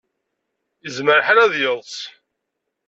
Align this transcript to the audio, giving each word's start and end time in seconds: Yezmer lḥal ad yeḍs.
Yezmer 0.83 1.17
lḥal 1.19 1.39
ad 1.45 1.53
yeḍs. 1.61 1.95